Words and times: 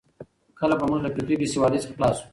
کله 0.59 0.73
به 0.79 0.83
موږ 0.89 0.99
له 1.05 1.09
فکري 1.13 1.35
بېسوادۍ 1.39 1.79
څخه 1.83 1.93
خلاص 1.97 2.15
سو؟ 2.19 2.25